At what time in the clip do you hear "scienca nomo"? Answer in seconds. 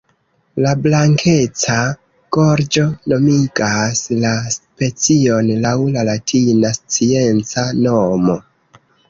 6.81-8.41